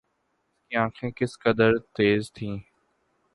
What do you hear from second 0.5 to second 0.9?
کی